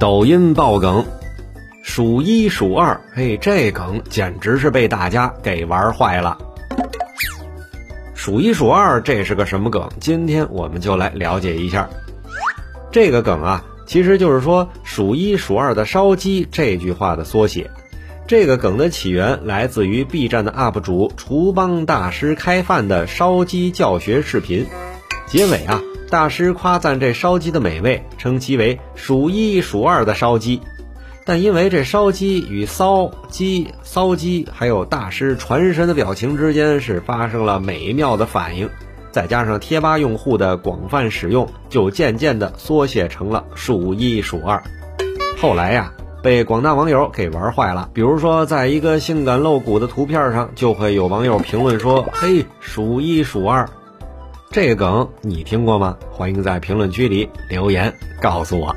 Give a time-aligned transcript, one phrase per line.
[0.00, 1.04] 抖音爆梗，
[1.82, 6.38] 数一数二，嘿，这梗简直是被大家给玩坏了。
[8.14, 9.86] 数一数二，这是个什么梗？
[10.00, 11.86] 今天我们就来了解一下。
[12.90, 17.70] 这个梗啊，其实就是说“数一数二的烧鸡”这句话的缩写。
[18.26, 24.64] 这个梗的起源来自于 B 站的 UP 主厨帮大师开饭的烧鸡教学视频。
[25.26, 25.82] 结尾啊。
[26.10, 30.60] 大师夸赞这烧鸡的美味，称其为数一数二的烧鸡。
[31.24, 38.68] 但因为这烧鸡与骚鸡、骚鸡，还有大师传神的表情之间是发生了美妙的反应，
[39.12, 44.60] 再加上贴吧用户的广泛使用，就渐渐的缩写成了数一数二。
[45.38, 45.92] 后来呀，
[46.24, 47.88] 被广大网友给玩坏了。
[47.94, 53.68] 比如说，在一个性感露骨的图片上，就会有网友评论说：“嘿，数一数二。”
[54.52, 55.96] 这个梗你听过吗？
[56.10, 58.74] 欢迎在评论区里留言告诉我。